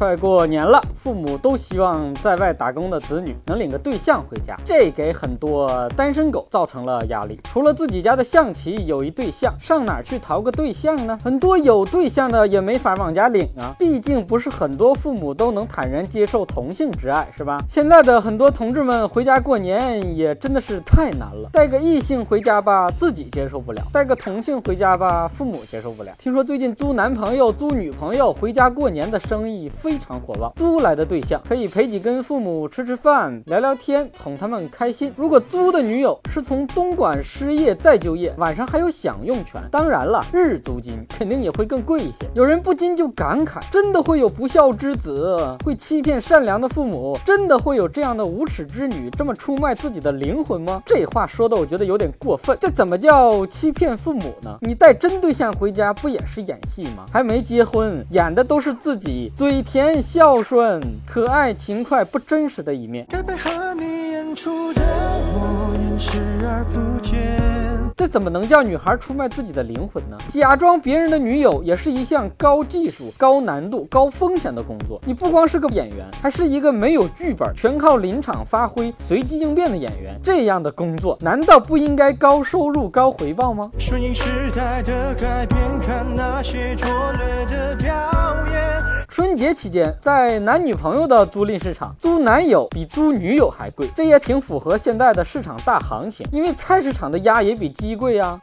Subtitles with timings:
[0.00, 7.38] 快过年了，父母都希望在外打工的子女能领个对象回家，这给很多单身狗造成了压力。
[7.44, 11.18] 除了自己家的象棋有一对象，上哪儿去淘个对象呢？
[11.22, 17.58] 很多有对象的也没法往家领啊，毕竟不是很多父母都能坦然接受同性之爱，是吧？
[17.68, 26.12] 现在的很多同志们回家过年也真的是太难了，带个异性回家吧，自己接受不了；带个同性回家吧，父母接受不了。
[26.18, 35.12] 听说最近租男朋友、租女朋友回家过年的生意非非常火爆，租来的对象可以陪你跟父母吃吃饭、聊聊天，哄他们开心。
[35.16, 39.60] 如果租的女友是从东莞失业再就业，晚上还有享用权。
[39.68, 42.30] 当然了，日租金肯定也会更贵一些。
[42.36, 47.18] 有人不禁就感慨：真的会有不孝之子，会欺骗善良的父母？
[47.26, 50.80] 真的会有这样的无耻之女这么出卖自己的灵魂吗？
[50.86, 52.56] 这话说的我觉得有点过分。
[52.60, 54.56] 这怎么叫欺骗父母呢？
[54.60, 57.04] 你带真对象回家不也是演戏吗？
[57.12, 63.06] 还没结婚，演的都是自己追天甜、孝顺、可爱、勤快、不真实的一面。
[63.08, 64.82] 该配合你演出的
[65.32, 67.40] 我，演视而不见
[67.96, 70.18] 这怎么能叫女孩出卖自己的灵魂呢？
[70.28, 75.00] 假装别人的女友也是一项高技术、高难度、高风险的工作。
[75.06, 80.14] 你不光是个演员，还是一个没有剧本、全靠临场发挥、随机应变的演员。
[80.22, 83.70] 这样的工作难道不应该高收入、高回报吗？
[83.78, 87.94] 顺应时代的改变，看那些拙劣的表
[88.52, 88.69] 演。
[89.20, 98.40] 春节期间，在男女朋友的租赁市场，租男友比租女友还贵，这也挺符合现在的市场大行情，因为菜市场的鸭也比鸡贵呀。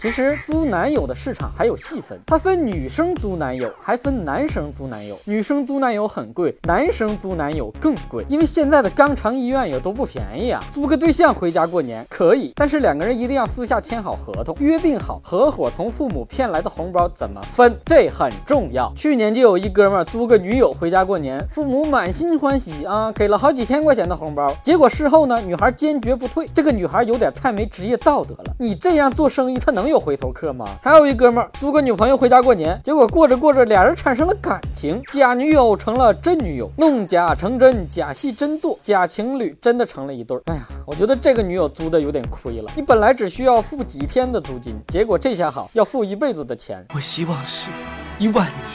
[0.00, 5.18] 其实租男友的市场还有细分，它分女生租男友，还分男生租男友。
[5.24, 10.62] 女生租男友很贵，男生租男友更贵，因为现在的肛肠医院也都不便宜啊。
[10.72, 18.92] 租个对象回家过年可以，但是两个人一定要私下签好合同，约定好合伙从父母骗来的红包怎么分，这很重要。
[18.94, 28.54] 去年就有一哥们租个女友回家过年，父母满心欢喜啊，给了好几千块钱的红包，结果事后呢，女孩坚决不退，这个女孩有点太没职业道德了。
[28.60, 29.87] 你这样做生意，他能？
[29.88, 30.66] 有回头客吗？
[30.82, 40.42] 还有一哥们儿租个女朋友回家过年，结果过着过着，俩人产生了感情，假女友成了真女友，弄假成真，假戏真做，假情侣真的成了一对儿。
[40.46, 42.70] 哎呀，我觉得这个女友租的有点亏了。
[42.76, 46.84] 你本来只需要付几天的租金，结果这下好，要付一辈子的钱。
[46.94, 47.68] 我希望是
[48.18, 48.67] 一万年。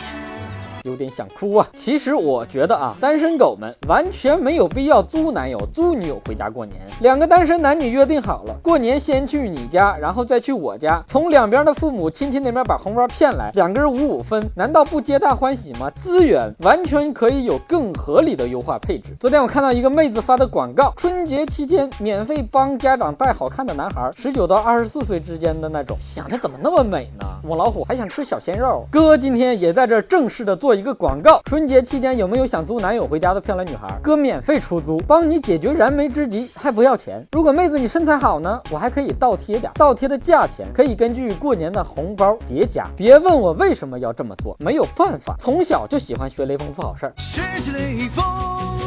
[0.83, 1.67] 有点想哭啊！
[1.75, 6.77] 其实我觉得啊，单身狗们完全没有必要租男友、租女友回家过年。
[6.99, 15.89] 两个单身男女约定好了，过年先去你家，然后再去我家，从两边的父母亲戚那边把红包骗来，两个人五五分，难道不皆大欢喜吗？
[15.91, 19.15] 资源完全可以有更合理的优化配置。
[19.21, 27.25] 昨天我看到一个妹子发的广告，春节期间免费帮家长带好看的男孩，十九到二十四岁之间的那种，想的怎么那么美呢？
[27.41, 30.72] 母老虎还想吃小鲜肉，哥今天也在这正式的做。
[30.73, 33.99] 一个广告，春节期间有没有想租男友回家的漂亮女孩？
[34.01, 37.25] 哥免费出租，帮你解决燃眉之急，还不要钱。
[37.31, 42.87] 如果妹子你身材好呢，我还可以倒贴点，倒贴的价钱可以根据过年的红包叠加。
[42.95, 47.13] 别问我为什么要这么做，没有办法，从小就喜欢学雷锋做好事儿。
[47.17, 48.23] 学习雷锋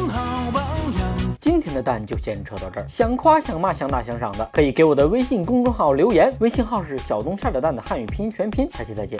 [0.09, 0.63] 好榜
[0.97, 8.69] 样今天的蛋就先扯到这儿，想夸想骂想打想赏的，可以给我的微信公众号留言，微信号是小东下的蛋的汉语拼音全拼。
[8.71, 9.17] 下期再见。